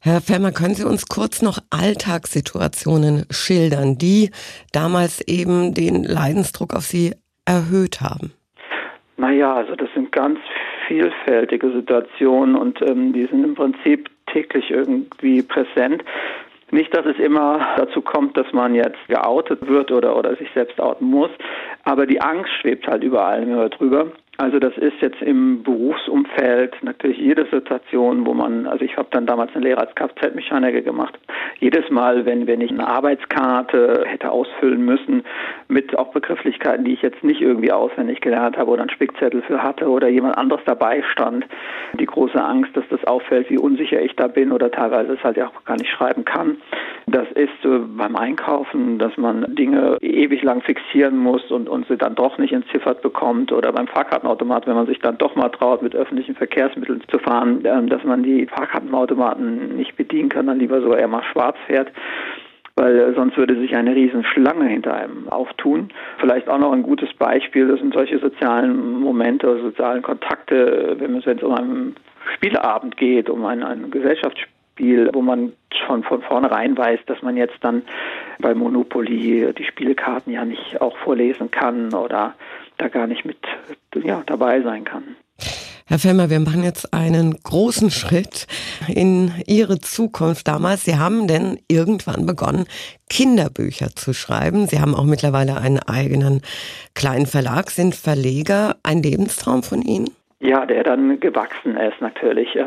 Herr 0.01 0.19
Fermer, 0.19 0.51
können 0.51 0.75
Sie 0.75 0.85
uns 0.85 1.05
kurz 1.05 1.41
noch 1.41 1.59
Alltagssituationen 1.69 3.25
schildern, 3.31 3.97
die 3.97 4.31
damals 4.73 5.21
eben 5.27 5.73
den 5.73 6.03
Leidensdruck 6.03 6.75
auf 6.75 6.83
Sie 6.83 7.13
erhöht 7.45 8.01
haben? 8.01 8.33
Naja, 9.15 9.53
also 9.53 9.75
das 9.75 9.87
sind 9.93 10.11
ganz 10.11 10.39
vielfältige 10.87 11.71
Situationen 11.71 12.55
und 12.55 12.81
ähm, 12.81 13.13
die 13.13 13.25
sind 13.27 13.43
im 13.43 13.55
Prinzip 13.55 14.09
täglich 14.27 14.69
irgendwie 14.71 15.41
präsent. 15.41 16.03
Nicht, 16.71 16.95
dass 16.95 17.05
es 17.05 17.19
immer 17.19 17.75
dazu 17.77 18.01
kommt, 18.01 18.35
dass 18.35 18.51
man 18.51 18.73
jetzt 18.73 18.97
geoutet 19.07 19.67
wird 19.67 19.91
oder, 19.91 20.15
oder 20.15 20.35
sich 20.35 20.49
selbst 20.55 20.79
outen 20.79 21.05
muss, 21.05 21.29
aber 21.83 22.07
die 22.07 22.19
Angst 22.19 22.51
schwebt 22.59 22.87
halt 22.87 23.03
überall 23.03 23.43
immer 23.43 23.69
drüber. 23.69 24.07
Also 24.37 24.57
das 24.57 24.75
ist 24.77 24.99
jetzt 24.99 25.21
im 25.21 25.61
Berufsumfeld 25.61 26.75
natürlich 26.81 27.19
jede 27.19 27.45
Situation, 27.51 28.25
wo 28.25 28.33
man, 28.33 28.65
also 28.65 28.83
ich 28.83 28.97
habe 28.97 29.07
dann 29.11 29.27
damals 29.27 29.55
eine 29.55 29.63
Lehre 29.63 29.81
als 29.81 29.93
Kfz-Mechaniker 29.93 30.81
gemacht. 30.81 31.19
Jedes 31.59 31.87
Mal, 31.91 32.25
wenn, 32.25 32.47
wenn 32.47 32.59
ich 32.59 32.71
eine 32.71 32.87
Arbeitskarte 32.87 34.05
hätte 34.07 34.31
ausfüllen 34.31 34.83
müssen 34.83 35.23
mit 35.67 35.95
auch 35.97 36.11
Begrifflichkeiten, 36.13 36.83
die 36.83 36.93
ich 36.93 37.03
jetzt 37.03 37.23
nicht 37.23 37.41
irgendwie 37.41 37.71
auswendig 37.71 38.21
gelernt 38.21 38.57
habe 38.57 38.71
oder 38.71 38.81
einen 38.81 38.89
Spickzettel 38.89 39.43
für 39.43 39.61
hatte 39.61 39.87
oder 39.87 40.07
jemand 40.07 40.35
anderes 40.35 40.63
dabei 40.65 41.03
stand, 41.11 41.45
die 41.93 42.05
große 42.07 42.43
Angst, 42.43 42.75
dass 42.75 42.85
das 42.89 43.03
auffällt, 43.05 43.51
wie 43.51 43.59
unsicher 43.59 44.01
ich 44.01 44.15
da 44.15 44.27
bin 44.27 44.51
oder 44.51 44.71
teilweise 44.71 45.13
es 45.13 45.23
halt 45.23 45.39
auch 45.39 45.63
gar 45.63 45.77
nicht 45.77 45.91
schreiben 45.91 46.25
kann. 46.25 46.57
Das 47.05 47.27
ist 47.33 47.51
beim 47.61 48.15
Einkaufen, 48.15 48.97
dass 48.97 49.15
man 49.17 49.55
Dinge 49.55 49.97
ewig 50.01 50.41
lang 50.41 50.61
fixieren 50.61 51.17
muss 51.17 51.51
und, 51.51 51.69
und 51.69 51.87
sie 51.87 51.97
dann 51.97 52.15
doch 52.15 52.39
nicht 52.39 52.53
entziffert 52.53 53.01
bekommt 53.03 53.51
oder 53.51 53.71
beim 53.71 53.87
Fahrkartenautomat, 54.23 54.67
wenn 54.67 54.75
man 54.75 54.87
sich 54.87 54.99
dann 54.99 55.17
doch 55.17 55.35
mal 55.35 55.49
traut, 55.49 55.81
mit 55.81 55.95
öffentlichen 55.95 56.35
Verkehrsmitteln 56.35 57.03
zu 57.09 57.19
fahren, 57.19 57.63
äh, 57.65 57.85
dass 57.85 58.03
man 58.03 58.23
die 58.23 58.47
Fahrkartenautomaten 58.47 59.75
nicht 59.75 59.95
bedienen 59.95 60.29
kann, 60.29 60.47
dann 60.47 60.59
lieber 60.59 60.81
so 60.81 60.93
eher 60.95 61.07
mal 61.07 61.23
schwarz 61.31 61.57
fährt 61.67 61.91
weil 62.75 62.97
äh, 62.97 63.13
sonst 63.13 63.37
würde 63.37 63.55
sich 63.59 63.75
eine 63.75 63.95
Riesenschlange 63.95 64.65
hinter 64.65 64.95
einem 64.95 65.29
auftun. 65.29 65.89
Vielleicht 66.17 66.49
auch 66.49 66.57
noch 66.57 66.71
ein 66.71 66.81
gutes 66.81 67.13
Beispiel, 67.13 67.67
das 67.67 67.79
sind 67.79 67.93
solche 67.93 68.17
sozialen 68.17 68.99
Momente, 68.99 69.61
sozialen 69.61 70.01
Kontakte, 70.01 70.95
wenn 70.97 71.15
es 71.15 71.43
um 71.43 71.53
einen 71.53 71.95
Spieleabend 72.33 72.97
geht, 72.97 73.29
um 73.29 73.45
ein, 73.45 73.61
ein 73.61 73.91
Gesellschaftsspiel 73.91 74.49
Spiel, 74.73 75.11
wo 75.13 75.21
man 75.21 75.53
schon 75.85 76.03
von 76.03 76.23
vornherein 76.23 76.75
weiß, 76.75 77.01
dass 77.05 77.21
man 77.21 77.37
jetzt 77.37 77.57
dann 77.61 77.83
bei 78.39 78.55
Monopoly 78.55 79.53
die 79.55 79.63
Spielkarten 79.65 80.33
ja 80.33 80.45
nicht 80.45 80.81
auch 80.81 80.97
vorlesen 80.97 81.51
kann 81.51 81.93
oder 81.93 82.33
da 82.77 82.87
gar 82.87 83.07
nicht 83.07 83.25
mit 83.25 83.37
ja, 84.03 84.23
dabei 84.25 84.61
sein 84.61 84.83
kann. 84.83 85.15
Herr 85.85 85.99
Fellmer, 85.99 86.29
wir 86.29 86.39
machen 86.39 86.63
jetzt 86.63 86.93
einen 86.93 87.37
großen 87.43 87.91
Schritt 87.91 88.47
in 88.87 89.31
Ihre 89.47 89.79
Zukunft 89.79 90.47
damals. 90.47 90.85
Sie 90.85 90.97
haben 90.97 91.27
denn 91.27 91.59
irgendwann 91.67 92.25
begonnen, 92.25 92.65
Kinderbücher 93.09 93.89
zu 93.89 94.13
schreiben. 94.13 94.67
Sie 94.67 94.79
haben 94.79 94.95
auch 94.95 95.03
mittlerweile 95.03 95.57
einen 95.57 95.79
eigenen 95.79 96.41
kleinen 96.95 97.25
Verlag, 97.25 97.69
sind 97.69 97.95
Verleger. 97.95 98.77
Ein 98.83 99.03
Lebenstraum 99.03 99.61
von 99.61 99.81
Ihnen? 99.81 100.09
Ja, 100.39 100.65
der 100.65 100.83
dann 100.83 101.19
gewachsen 101.19 101.75
ist 101.77 101.99
natürlich. 102.01 102.57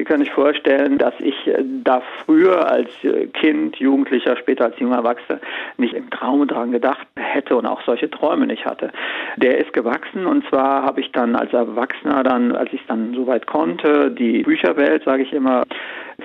Sie 0.00 0.04
können 0.04 0.24
sich 0.24 0.32
vorstellen, 0.32 0.96
dass 0.96 1.12
ich 1.18 1.46
äh, 1.46 1.62
da 1.84 2.00
früher 2.24 2.66
als 2.70 2.88
äh, 3.02 3.26
Kind, 3.26 3.76
Jugendlicher, 3.76 4.34
später 4.38 4.64
als 4.64 4.78
junger 4.78 4.96
Erwachsener 4.96 5.40
nicht 5.76 5.92
im 5.92 6.08
Traum 6.08 6.48
dran 6.48 6.72
gedacht 6.72 7.06
hätte 7.16 7.54
und 7.54 7.66
auch 7.66 7.82
solche 7.84 8.08
Träume 8.08 8.46
nicht 8.46 8.64
hatte. 8.64 8.92
Der 9.36 9.58
ist 9.58 9.74
gewachsen 9.74 10.24
und 10.24 10.48
zwar 10.48 10.84
habe 10.84 11.02
ich 11.02 11.12
dann 11.12 11.36
als 11.36 11.52
Erwachsener 11.52 12.22
dann, 12.22 12.56
als 12.56 12.72
ich 12.72 12.80
es 12.80 12.86
dann 12.86 13.12
soweit 13.12 13.46
konnte, 13.46 14.10
die 14.10 14.42
Bücherwelt, 14.42 15.04
sage 15.04 15.22
ich 15.22 15.34
immer, 15.34 15.64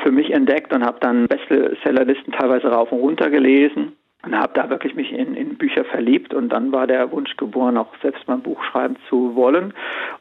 für 0.02 0.12
mich 0.12 0.32
entdeckt 0.32 0.74
und 0.74 0.86
habe 0.86 1.00
dann 1.02 1.28
Bestsellerlisten 1.28 2.32
teilweise 2.32 2.68
rauf 2.70 2.94
und 2.94 3.00
runter 3.00 3.30
gelesen 3.30 3.92
und 4.26 4.38
habe 4.38 4.54
da 4.54 4.70
wirklich 4.70 4.96
mich 4.96 5.12
in, 5.12 5.36
in 5.36 5.56
Bücher 5.56 5.86
verliebt. 5.86 6.34
Und 6.34 6.50
dann 6.50 6.72
war 6.72 6.88
der 6.88 7.12
Wunsch 7.12 7.38
geboren, 7.38 7.78
auch 7.78 7.94
selbst 8.02 8.28
mal 8.28 8.36
ein 8.36 8.42
Buch 8.42 8.64
schreiben 8.64 8.96
zu 9.10 9.36
wollen. 9.36 9.74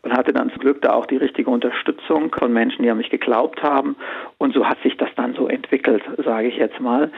Und 0.02 0.12
hatte 0.12 0.32
dann 0.32 0.50
zum 0.50 0.60
Glück 0.60 0.82
da 0.82 0.92
auch 0.92 1.06
die 1.06 1.16
richtige 1.16 1.50
Unterstützung 1.50 2.34
von 2.34 2.52
Menschen, 2.52 2.82
die 2.82 2.90
an 2.90 2.98
mich 2.98 3.10
geglaubt 3.10 3.62
haben. 3.62 3.96
Und 4.38 4.54
so 4.54 4.68
hat 4.68 4.78
sich 4.82 4.96
das 4.96 5.08
dann 5.16 5.34
so 5.34 5.48
entwickelt, 5.48 6.02
sage 6.24 6.48
ich 6.48 6.56
jetzt 6.56 6.80
mal 6.80 7.10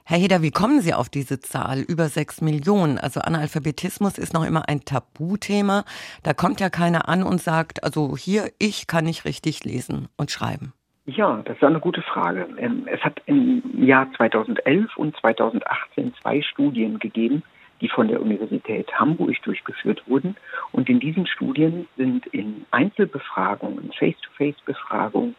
Herr 0.03 0.19
Heder, 0.19 0.43
wie 0.43 0.51
kommen 0.51 0.83
Sie 0.83 0.93
auf 0.93 1.09
diese 1.09 1.39
Zahl? 1.39 1.79
Über 1.79 2.09
sechs 2.09 2.41
Millionen. 2.41 2.99
Also 2.99 3.21
Analphabetismus 3.21 4.19
ist 4.19 4.33
noch 4.33 4.45
immer 4.45 4.69
ein 4.69 4.85
Tabuthema. 4.85 5.83
Da 6.21 6.35
kommt 6.35 6.59
ja 6.59 6.69
keiner 6.69 7.09
an 7.09 7.23
und 7.23 7.41
sagt, 7.41 7.83
also 7.83 8.15
hier, 8.15 8.51
ich 8.59 8.85
kann 8.85 9.05
nicht 9.05 9.25
richtig 9.25 9.65
lesen 9.65 10.09
und 10.15 10.29
schreiben. 10.29 10.73
Ja, 11.09 11.41
das 11.45 11.55
ist 11.55 11.63
eine 11.63 11.79
gute 11.79 12.01
Frage. 12.01 12.49
Ähm, 12.57 12.85
es 12.85 12.99
hat 13.01 13.21
im 13.27 13.63
Jahr 13.81 14.11
2011 14.17 14.97
und 14.97 15.15
2018 15.15 16.13
zwei 16.21 16.41
Studien 16.41 16.99
gegeben, 16.99 17.43
die 17.79 17.87
von 17.87 18.09
der 18.09 18.21
Universität 18.21 18.91
Hamburg 18.99 19.41
durchgeführt 19.43 20.03
wurden. 20.07 20.35
Und 20.73 20.89
in 20.89 20.99
diesen 20.99 21.25
Studien 21.25 21.87
sind 21.95 22.27
in 22.27 22.65
Einzelbefragungen, 22.71 23.93
Face-to-Face-Befragungen, 23.97 25.35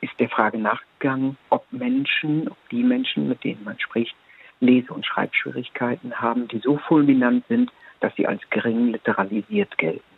ist 0.00 0.18
der 0.18 0.30
Frage 0.30 0.56
nachgegangen, 0.56 1.36
ob 1.50 1.70
Menschen, 1.70 2.48
ob 2.48 2.56
die 2.70 2.82
Menschen, 2.82 3.28
mit 3.28 3.44
denen 3.44 3.62
man 3.62 3.78
spricht, 3.78 4.16
Lese- 4.60 4.94
und 4.94 5.04
Schreibschwierigkeiten 5.04 6.18
haben, 6.18 6.48
die 6.48 6.60
so 6.60 6.78
fulminant 6.78 7.46
sind, 7.46 7.70
dass 8.00 8.16
sie 8.16 8.26
als 8.26 8.40
gering 8.48 8.92
literalisiert 8.92 9.76
gelten. 9.76 10.09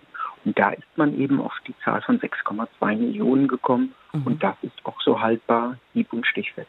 Und 0.45 0.59
da 0.59 0.71
ist 0.71 0.83
man 0.97 1.19
eben 1.19 1.41
auf 1.41 1.53
die 1.67 1.75
Zahl 1.85 2.03
von 2.03 2.19
6,2 2.19 2.97
Millionen 2.97 3.49
gekommen. 3.49 3.95
Mhm. 4.13 4.27
Und 4.27 4.43
das 4.43 4.57
ist 4.63 4.75
auch 4.85 5.01
so 5.01 5.21
haltbar, 5.21 5.79
hieb- 5.93 6.13
und 6.13 6.27
stichfest. 6.27 6.69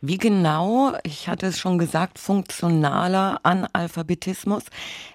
Wie 0.00 0.18
genau, 0.18 0.92
ich 1.04 1.28
hatte 1.28 1.46
es 1.46 1.60
schon 1.60 1.78
gesagt, 1.78 2.18
funktionaler 2.18 3.38
Analphabetismus, 3.44 4.66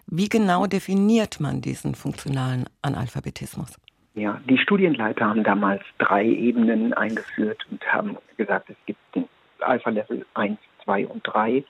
wie 0.08 0.30
genau 0.30 0.68
definiert 0.68 1.40
man 1.40 1.62
diesen 1.62 1.96
funktionalen 1.96 2.66
Analphabetismus? 2.82 3.78
Ja, 4.16 4.40
die 4.48 4.58
Studienleiter 4.58 5.26
haben 5.26 5.44
damals 5.44 5.82
drei 5.98 6.26
Ebenen 6.26 6.94
eingeführt 6.94 7.66
und 7.72 7.84
haben 7.92 8.18
gesagt, 8.38 8.70
es 8.70 8.76
gibt 8.86 9.00
den 9.16 9.28
Alpha-Level 9.60 10.26
1, 10.36 10.58
2 10.84 11.08
und 11.08 11.22
3 11.24 11.64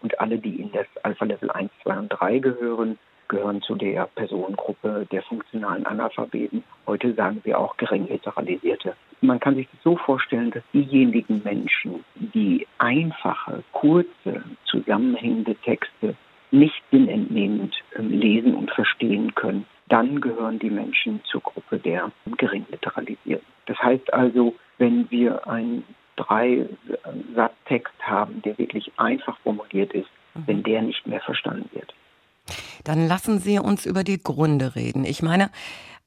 und 0.00 0.18
alle, 0.18 0.38
die 0.38 0.60
in 0.60 0.72
das 0.72 0.86
Alpha-Level 1.02 1.50
1, 1.50 1.70
2 1.82 1.98
und 1.98 2.08
3 2.08 2.38
gehören, 2.38 2.98
gehören 3.30 3.62
zu 3.62 3.76
der 3.76 4.08
Personengruppe 4.14 5.06
der 5.10 5.22
funktionalen 5.22 5.86
Analphabeten. 5.86 6.62
Heute 6.86 7.14
sagen 7.14 7.40
wir 7.44 7.58
auch 7.58 7.76
gering 7.78 8.08
literalisierte. 8.08 8.94
Man 9.22 9.40
kann 9.40 9.54
sich 9.54 9.68
das 9.72 9.82
so 9.82 9.96
vorstellen, 9.96 10.50
dass 10.50 10.62
diejenigen 10.74 11.40
Menschen, 11.44 12.04
die 12.16 12.66
einfache, 12.78 13.62
kurze, 13.72 14.42
zusammenhängende 14.64 15.54
Texte 15.54 16.16
nicht 16.50 16.82
sinnentnehmend 16.90 17.74
lesen 17.96 18.54
und 18.54 18.70
verstehen 18.72 19.34
können, 19.34 19.64
dann 19.88 20.20
gehören 20.20 20.58
die 20.58 20.70
Menschen 20.70 21.20
zur 21.24 21.40
Gruppe 21.40 21.78
der 21.78 22.10
gering 22.36 22.66
literalisierten. 22.70 23.46
Das 23.66 23.78
heißt 23.78 24.12
also, 24.12 24.54
wenn 24.78 25.10
wir 25.10 25.46
einen 25.46 25.84
drei 26.16 26.66
Satztext 27.34 27.94
haben, 28.00 28.42
der 28.42 28.58
wirklich 28.58 28.90
einfach 28.96 29.38
formuliert 29.38 29.92
ist, 29.92 30.10
mhm. 30.34 30.42
wenn 30.46 30.62
der 30.64 30.82
nicht 30.82 31.06
mehr 31.06 31.20
verstanden 31.20 31.68
wird, 31.72 31.94
dann 32.84 33.06
lassen 33.06 33.40
Sie 33.40 33.58
uns 33.58 33.86
über 33.86 34.04
die 34.04 34.22
Gründe 34.22 34.74
reden. 34.74 35.04
Ich 35.04 35.22
meine, 35.22 35.50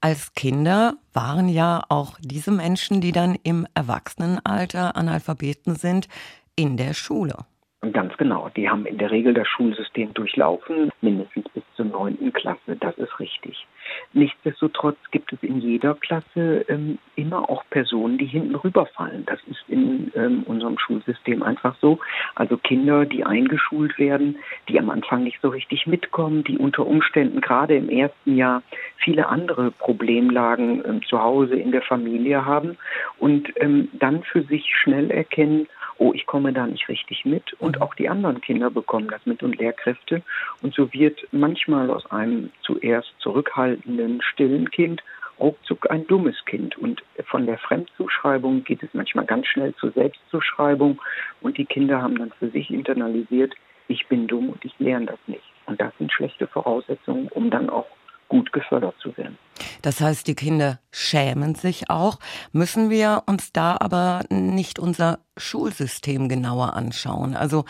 als 0.00 0.34
Kinder 0.34 0.98
waren 1.12 1.48
ja 1.48 1.82
auch 1.88 2.18
diese 2.20 2.50
Menschen, 2.50 3.00
die 3.00 3.12
dann 3.12 3.36
im 3.42 3.66
Erwachsenenalter 3.74 4.96
Analphabeten 4.96 5.76
sind, 5.76 6.08
in 6.56 6.76
der 6.76 6.94
Schule. 6.94 7.46
Ganz 7.92 8.16
genau. 8.16 8.50
Die 8.56 8.68
haben 8.68 8.86
in 8.86 8.98
der 8.98 9.10
Regel 9.10 9.34
das 9.34 9.48
Schulsystem 9.48 10.14
durchlaufen, 10.14 10.90
mindestens 11.00 11.48
bis 11.50 11.62
zur 11.76 11.86
neunten 11.86 12.32
Klasse. 12.32 12.76
Das 12.80 12.96
ist 12.98 13.18
richtig. 13.20 13.66
Nichtsdestotrotz 14.12 14.96
gibt 15.10 15.32
es 15.32 15.42
in 15.42 15.60
jeder 15.60 15.94
Klasse 15.94 16.64
ähm, 16.68 16.98
immer 17.16 17.48
auch 17.50 17.64
Personen, 17.70 18.18
die 18.18 18.26
hinten 18.26 18.54
rüberfallen. 18.54 19.26
Das 19.26 19.40
ist 19.44 19.64
in 19.68 20.12
ähm, 20.14 20.44
unserem 20.44 20.78
Schulsystem 20.78 21.42
einfach 21.42 21.76
so. 21.80 21.98
Also 22.34 22.56
Kinder, 22.56 23.04
die 23.04 23.24
eingeschult 23.24 23.98
werden, 23.98 24.38
die 24.68 24.78
am 24.78 24.90
Anfang 24.90 25.24
nicht 25.24 25.40
so 25.42 25.48
richtig 25.48 25.86
mitkommen, 25.86 26.44
die 26.44 26.58
unter 26.58 26.86
Umständen 26.86 27.40
gerade 27.40 27.76
im 27.76 27.88
ersten 27.88 28.36
Jahr 28.36 28.62
viele 28.96 29.28
andere 29.28 29.70
Problemlagen 29.70 30.82
ähm, 30.86 31.02
zu 31.08 31.20
Hause 31.20 31.56
in 31.56 31.72
der 31.72 31.82
Familie 31.82 32.44
haben 32.44 32.76
und 33.18 33.52
ähm, 33.56 33.88
dann 33.92 34.22
für 34.22 34.42
sich 34.42 34.74
schnell 34.76 35.10
erkennen, 35.10 35.66
oh, 35.98 36.12
ich 36.12 36.26
komme 36.26 36.52
da 36.52 36.66
nicht 36.66 36.88
richtig 36.88 37.24
mit. 37.24 37.52
Und 37.54 37.80
auch 37.80 37.94
die 37.94 38.08
anderen 38.08 38.40
Kinder 38.40 38.70
bekommen 38.70 39.08
das 39.08 39.24
mit 39.26 39.42
und 39.42 39.56
Lehrkräfte. 39.56 40.22
Und 40.62 40.74
so 40.74 40.92
wird 40.92 41.26
manchmal 41.32 41.90
aus 41.90 42.10
einem 42.10 42.50
zuerst 42.62 43.12
zurückhaltenden, 43.18 44.22
stillen 44.22 44.70
Kind 44.70 45.02
ruckzuck 45.38 45.90
ein 45.90 46.06
dummes 46.06 46.36
Kind. 46.44 46.76
Und 46.78 47.02
von 47.24 47.46
der 47.46 47.58
Fremdzuschreibung 47.58 48.64
geht 48.64 48.82
es 48.82 48.90
manchmal 48.92 49.24
ganz 49.24 49.46
schnell 49.46 49.74
zur 49.76 49.90
Selbstzuschreibung. 49.92 51.00
Und 51.40 51.58
die 51.58 51.66
Kinder 51.66 52.02
haben 52.02 52.18
dann 52.18 52.32
für 52.38 52.50
sich 52.50 52.70
internalisiert, 52.70 53.54
ich 53.88 54.06
bin 54.06 54.26
dumm 54.26 54.50
und 54.50 54.64
ich 54.64 54.72
lerne 54.78 55.06
das 55.06 55.18
nicht. 55.26 55.44
Und 55.66 55.80
das 55.80 55.92
sind 55.98 56.12
schlechte 56.12 56.46
Voraussetzungen, 56.46 57.28
um 57.28 57.50
dann 57.50 57.68
auch 57.68 57.86
gut 58.28 58.52
gefördert 58.52 58.94
zu 59.00 59.16
werden. 59.16 59.38
Das 59.82 60.00
heißt, 60.00 60.26
die 60.26 60.34
Kinder 60.34 60.80
schämen 60.90 61.54
sich 61.54 61.90
auch. 61.90 62.18
Müssen 62.52 62.90
wir 62.90 63.22
uns 63.26 63.52
da 63.52 63.76
aber 63.78 64.22
nicht 64.30 64.78
unser 64.78 65.20
Schulsystem 65.36 66.28
genauer 66.28 66.74
anschauen? 66.74 67.36
Also 67.36 67.64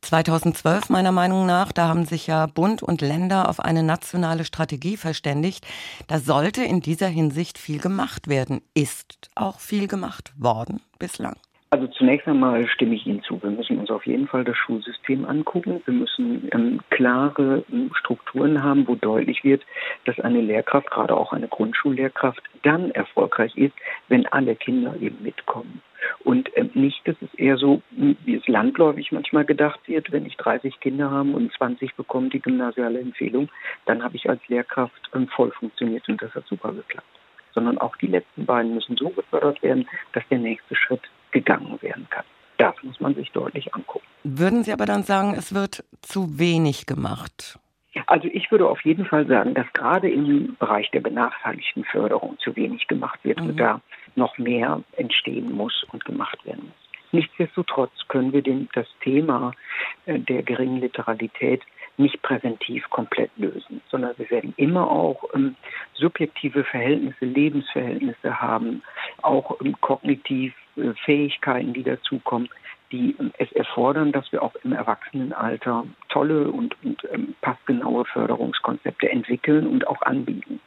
2012 0.00 0.90
meiner 0.90 1.12
Meinung 1.12 1.46
nach, 1.46 1.72
da 1.72 1.88
haben 1.88 2.04
sich 2.04 2.26
ja 2.28 2.46
Bund 2.46 2.82
und 2.82 3.00
Länder 3.00 3.48
auf 3.48 3.60
eine 3.60 3.82
nationale 3.82 4.44
Strategie 4.44 4.96
verständigt. 4.96 5.66
Da 6.06 6.20
sollte 6.20 6.62
in 6.62 6.80
dieser 6.80 7.08
Hinsicht 7.08 7.58
viel 7.58 7.80
gemacht 7.80 8.28
werden. 8.28 8.62
Ist 8.74 9.30
auch 9.34 9.58
viel 9.58 9.88
gemacht 9.88 10.32
worden 10.36 10.80
bislang? 10.98 11.36
Also 11.70 11.86
zunächst 11.86 12.26
einmal 12.26 12.66
stimme 12.66 12.94
ich 12.94 13.06
Ihnen 13.06 13.22
zu. 13.22 13.42
Wir 13.42 13.50
müssen 13.50 13.78
uns 13.78 13.90
auf 13.90 14.06
jeden 14.06 14.26
Fall 14.26 14.42
das 14.42 14.56
Schulsystem 14.56 15.26
angucken. 15.26 15.82
Wir 15.84 15.92
müssen 15.92 16.48
ähm, 16.52 16.80
klare 16.88 17.62
ähm, 17.70 17.90
Strukturen 17.92 18.62
haben, 18.62 18.88
wo 18.88 18.94
deutlich 18.94 19.44
wird, 19.44 19.66
dass 20.06 20.18
eine 20.18 20.40
Lehrkraft, 20.40 20.90
gerade 20.90 21.14
auch 21.14 21.34
eine 21.34 21.46
Grundschullehrkraft, 21.46 22.42
dann 22.62 22.90
erfolgreich 22.92 23.54
ist, 23.58 23.74
wenn 24.08 24.26
alle 24.28 24.56
Kinder 24.56 24.94
eben 24.98 25.22
mitkommen. 25.22 25.82
Und 26.24 26.48
ähm, 26.56 26.70
nicht, 26.72 27.06
dass 27.06 27.16
es 27.20 27.34
eher 27.34 27.58
so, 27.58 27.82
hm, 27.94 28.16
wie 28.24 28.36
es 28.36 28.48
landläufig 28.48 29.12
manchmal 29.12 29.44
gedacht 29.44 29.80
wird, 29.86 30.10
wenn 30.10 30.24
ich 30.24 30.38
30 30.38 30.80
Kinder 30.80 31.10
habe 31.10 31.32
und 31.32 31.52
20 31.52 31.96
bekommen 31.96 32.30
die 32.30 32.40
gymnasiale 32.40 32.98
Empfehlung, 32.98 33.50
dann 33.84 34.02
habe 34.02 34.16
ich 34.16 34.30
als 34.30 34.40
Lehrkraft 34.48 35.10
ähm, 35.14 35.28
voll 35.28 35.50
funktioniert 35.50 36.08
und 36.08 36.22
das 36.22 36.34
hat 36.34 36.46
super 36.46 36.72
geklappt 36.72 37.06
sondern 37.54 37.78
auch 37.78 37.96
die 37.96 38.06
letzten 38.06 38.46
beiden 38.46 38.74
müssen 38.74 38.96
so 38.96 39.08
gefördert 39.08 39.60
werden, 39.64 39.88
dass 40.12 40.22
der 40.28 40.38
nächste 40.38 40.76
Schritt 40.76 41.00
gegangen 41.30 41.80
werden 41.82 42.06
kann. 42.10 42.24
Das 42.58 42.74
muss 42.82 43.00
man 43.00 43.14
sich 43.14 43.30
deutlich 43.30 43.74
angucken. 43.74 44.04
Würden 44.24 44.64
Sie 44.64 44.72
aber 44.72 44.86
dann 44.86 45.04
sagen, 45.04 45.34
es 45.36 45.54
wird 45.54 45.84
zu 46.02 46.38
wenig 46.38 46.86
gemacht? 46.86 47.58
Also 48.06 48.28
ich 48.32 48.50
würde 48.50 48.68
auf 48.68 48.84
jeden 48.84 49.06
Fall 49.06 49.26
sagen, 49.26 49.54
dass 49.54 49.66
gerade 49.72 50.10
im 50.10 50.56
Bereich 50.58 50.90
der 50.90 51.00
benachteiligten 51.00 51.84
Förderung 51.84 52.36
zu 52.38 52.54
wenig 52.56 52.86
gemacht 52.86 53.18
wird 53.22 53.40
mhm. 53.40 53.50
und 53.50 53.56
da 53.58 53.80
noch 54.16 54.38
mehr 54.38 54.82
entstehen 54.96 55.52
muss 55.52 55.84
und 55.92 56.04
gemacht 56.04 56.44
werden 56.44 56.64
muss. 56.64 56.88
Nichtsdestotrotz 57.10 57.92
können 58.08 58.32
wir 58.32 58.42
den, 58.42 58.68
das 58.74 58.86
Thema 59.02 59.52
äh, 60.06 60.18
der 60.18 60.42
geringen 60.42 60.80
Literalität 60.80 61.62
nicht 61.96 62.22
präventiv 62.22 62.88
komplett 62.90 63.30
lösen, 63.36 63.80
sondern 63.90 64.16
wir 64.18 64.30
werden 64.30 64.54
immer 64.56 64.90
auch 64.90 65.24
ähm, 65.34 65.56
subjektive 65.94 66.64
Verhältnisse, 66.64 67.24
Lebensverhältnisse 67.24 68.40
haben, 68.40 68.82
auch 69.22 69.58
ähm, 69.60 69.74
kognitiv 69.80 70.54
Fähigkeiten, 71.04 71.72
die 71.72 71.82
dazukommen, 71.82 72.48
die 72.92 73.16
ähm, 73.18 73.32
es 73.38 73.50
erfordern, 73.52 74.12
dass 74.12 74.30
wir 74.32 74.42
auch 74.42 74.54
im 74.64 74.72
Erwachsenenalter 74.72 75.84
tolle 76.08 76.50
und, 76.50 76.76
und 76.82 77.02
ähm, 77.12 77.34
passgenaue 77.40 78.04
Förderungskonzepte 78.06 79.10
entwickeln 79.10 79.66
und 79.66 79.86
auch 79.86 80.02
anbieten. 80.02 80.60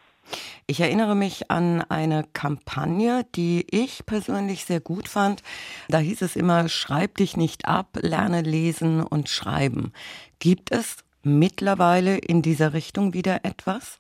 Ich 0.68 0.80
erinnere 0.80 1.16
mich 1.16 1.50
an 1.50 1.84
eine 1.90 2.24
Kampagne, 2.34 3.26
die 3.36 3.66
ich 3.72 4.06
persönlich 4.06 4.66
sehr 4.66 4.80
gut 4.80 5.10
fand. 5.10 5.42
Da 5.90 5.98
hieß 5.98 6.22
es 6.22 6.36
immer, 6.36 6.70
schreib 6.70 7.16
dich 7.18 7.36
nicht 7.36 7.68
ab, 7.68 7.98
lerne 8.02 8.42
lesen 8.42 9.04
und 9.04 9.28
schreiben. 9.28 9.92
Gibt 10.40 10.72
es 10.72 11.04
mittlerweile 11.24 12.18
in 12.18 12.42
dieser 12.42 12.74
Richtung 12.74 13.14
wieder 13.14 13.44
etwas? 13.44 14.00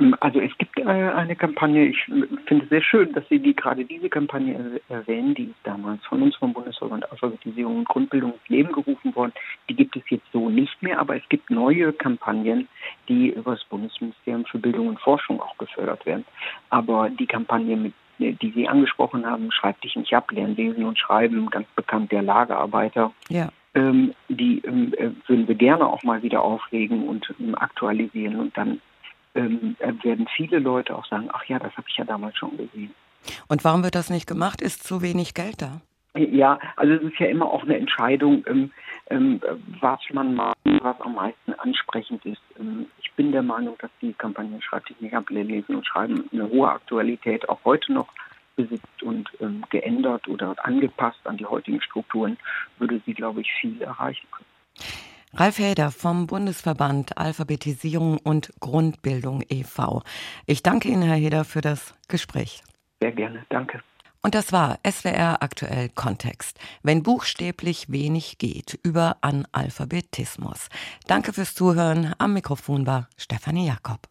Ähm, 0.00 0.16
also 0.20 0.40
es 0.40 0.56
gibt 0.58 0.78
äh, 0.78 0.82
eine 0.84 1.36
Kampagne, 1.36 1.86
ich 1.86 2.04
finde 2.04 2.64
es 2.64 2.68
sehr 2.68 2.82
schön, 2.82 3.12
dass 3.12 3.28
Sie 3.28 3.38
die, 3.38 3.54
gerade 3.54 3.84
diese 3.84 4.08
Kampagne 4.08 4.80
erwähnen, 4.88 5.34
die 5.34 5.44
ist 5.44 5.58
damals 5.64 6.04
von 6.06 6.22
uns 6.22 6.36
vom 6.36 6.52
Bundesverband 6.52 7.10
Alphabetisierung 7.10 7.78
und 7.78 7.88
Grundbildung 7.88 8.32
ins 8.32 8.48
Leben 8.48 8.72
gerufen 8.72 9.14
worden. 9.14 9.32
Die 9.68 9.74
gibt 9.74 9.96
es 9.96 10.02
jetzt 10.08 10.26
so 10.32 10.48
nicht 10.48 10.82
mehr, 10.82 10.98
aber 10.98 11.16
es 11.16 11.28
gibt 11.28 11.50
neue 11.50 11.92
Kampagnen, 11.92 12.68
die 13.08 13.30
über 13.30 13.52
das 13.52 13.64
Bundesministerium 13.64 14.44
für 14.46 14.58
Bildung 14.58 14.88
und 14.88 15.00
Forschung 15.00 15.40
auch 15.40 15.56
gefördert 15.58 16.04
werden. 16.06 16.24
Aber 16.70 17.10
die 17.10 17.26
Kampagne, 17.26 17.76
mit, 17.76 17.94
die 18.18 18.52
Sie 18.54 18.68
angesprochen 18.68 19.26
haben, 19.26 19.50
Schreib 19.52 19.80
dich 19.80 19.96
nicht 19.96 20.14
ab, 20.14 20.30
lernen 20.30 20.56
lesen 20.56 20.84
und 20.84 20.98
schreiben, 20.98 21.48
ganz 21.50 21.66
bekannt 21.74 22.12
der 22.12 22.22
Lagerarbeiter. 22.22 23.12
Ja. 23.28 23.48
Ähm, 23.74 24.14
die 24.28 24.60
ähm, 24.64 24.92
äh, 24.96 25.10
würden 25.28 25.46
wir 25.46 25.54
gerne 25.54 25.86
auch 25.86 26.02
mal 26.02 26.22
wieder 26.22 26.42
auflegen 26.42 27.06
und 27.06 27.32
ähm, 27.38 27.54
aktualisieren 27.54 28.36
und 28.36 28.56
dann 28.56 28.80
ähm, 29.34 29.76
werden 30.02 30.26
viele 30.36 30.58
Leute 30.58 30.96
auch 30.96 31.06
sagen, 31.06 31.28
ach 31.32 31.44
ja, 31.44 31.58
das 31.58 31.76
habe 31.76 31.86
ich 31.88 31.96
ja 31.96 32.04
damals 32.04 32.36
schon 32.36 32.56
gesehen. 32.56 32.94
Und 33.48 33.64
warum 33.64 33.84
wird 33.84 33.94
das 33.94 34.10
nicht 34.10 34.26
gemacht? 34.26 34.60
Ist 34.60 34.84
zu 34.84 35.02
wenig 35.02 35.34
Geld 35.34 35.62
da? 35.62 35.80
Ja, 36.14 36.58
also 36.74 36.94
es 36.94 37.02
ist 37.02 37.18
ja 37.20 37.26
immer 37.26 37.46
auch 37.46 37.62
eine 37.62 37.76
Entscheidung, 37.76 38.44
ähm, 38.48 38.72
ähm, 39.10 39.40
was 39.80 40.00
man 40.12 40.34
mag, 40.34 40.56
was 40.64 41.00
am 41.02 41.14
meisten 41.14 41.52
ansprechend 41.54 42.26
ist. 42.26 42.42
Ähm, 42.58 42.86
ich 43.00 43.12
bin 43.12 43.30
der 43.30 43.42
Meinung, 43.42 43.76
dass 43.78 43.90
die 44.02 44.12
Kampagne 44.14 44.60
Schreibt 44.60 44.88
dich 44.88 45.00
nicht 45.00 45.14
ab, 45.14 45.30
lesen 45.30 45.76
und 45.76 45.86
schreiben 45.86 46.28
eine 46.32 46.48
hohe 46.48 46.68
Aktualität 46.68 47.48
auch 47.48 47.60
heute 47.64 47.92
noch 47.92 48.08
besitzt 48.56 49.02
und 49.02 49.30
ähm, 49.40 49.62
geändert 49.70 50.26
oder 50.26 50.56
angepasst 50.64 51.20
an 51.24 51.36
die 51.36 51.46
heutigen 51.46 51.80
Strukturen, 51.80 52.36
würde 52.78 53.00
sie, 53.06 53.14
glaube 53.14 53.42
ich, 53.42 53.52
viel 53.60 53.80
erreichen 53.80 54.26
können. 54.32 54.46
Ralf 55.32 55.58
Heder 55.58 55.92
vom 55.92 56.26
Bundesverband 56.26 57.16
Alphabetisierung 57.16 58.18
und 58.18 58.52
Grundbildung 58.58 59.42
e.V. 59.48 60.02
Ich 60.46 60.62
danke 60.62 60.88
Ihnen, 60.88 61.02
Herr 61.02 61.16
Heder, 61.16 61.44
für 61.44 61.60
das 61.60 61.94
Gespräch. 62.08 62.64
Sehr 63.00 63.12
gerne, 63.12 63.46
danke. 63.48 63.80
Und 64.22 64.34
das 64.34 64.52
war 64.52 64.78
SWR 64.86 65.40
aktuell 65.40 65.88
Kontext. 65.88 66.58
Wenn 66.82 67.02
buchstäblich 67.02 67.90
wenig 67.90 68.38
geht 68.38 68.78
über 68.82 69.16
Analphabetismus. 69.22 70.68
Danke 71.06 71.32
fürs 71.32 71.54
Zuhören. 71.54 72.12
Am 72.18 72.34
Mikrofon 72.34 72.86
war 72.86 73.08
Stefanie 73.16 73.66
Jakob. 73.66 74.08